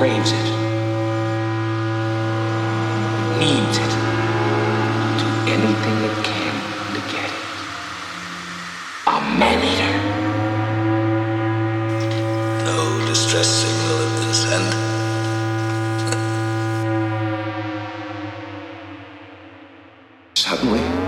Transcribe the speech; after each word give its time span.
craves 0.00 0.32
it, 0.32 0.48
needs 3.38 3.76
it, 3.76 3.92
do 5.20 5.28
anything 5.52 5.96
it 6.08 6.16
can 6.24 6.54
to 6.94 7.00
get 7.12 7.28
it. 7.28 7.44
A 9.08 9.20
man-eater. 9.38 9.94
No 12.64 12.78
distress 13.08 13.48
signal 13.60 13.98
at 14.06 14.12
this 14.24 14.40
end. 14.54 14.70
Suddenly. 20.34 20.99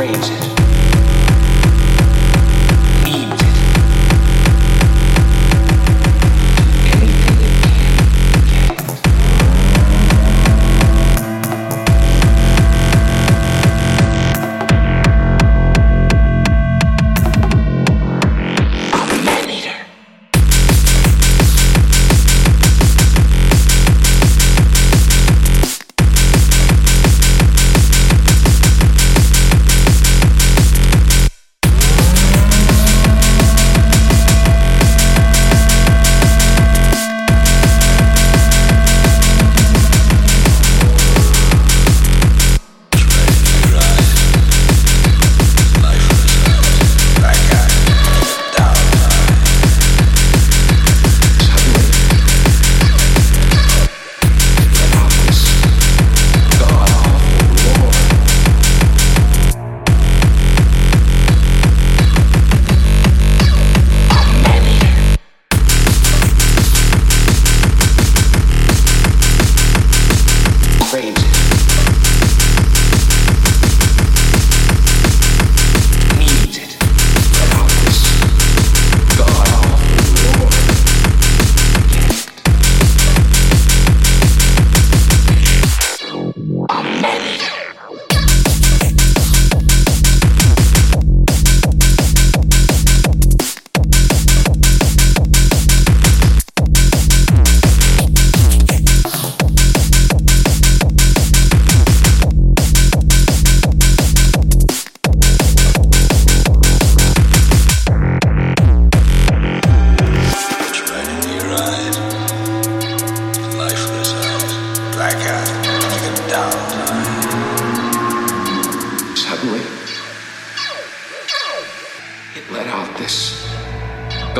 phrases 0.00 0.59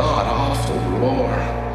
God 0.00 0.26
awful 0.28 0.76
roar. 0.98 1.69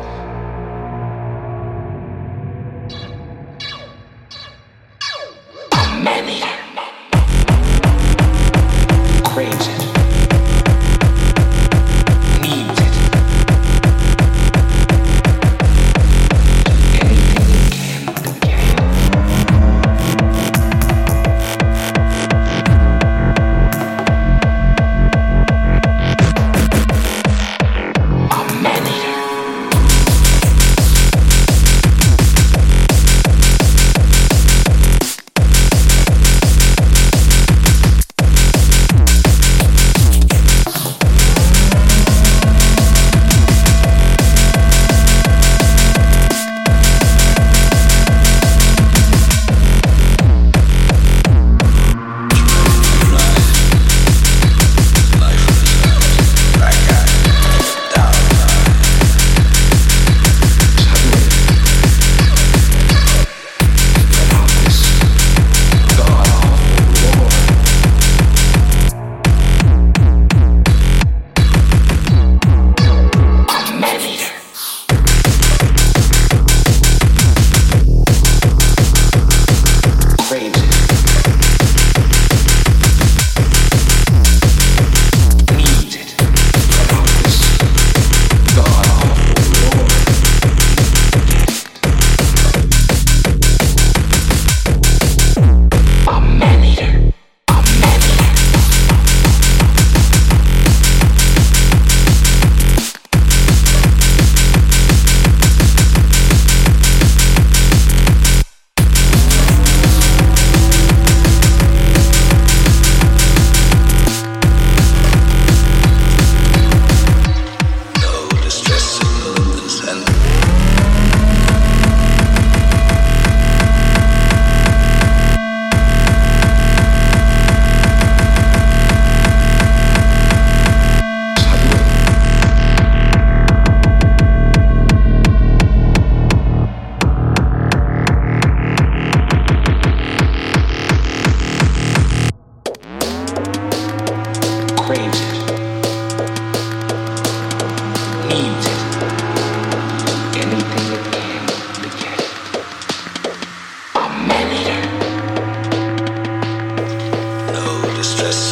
The 158.17 158.44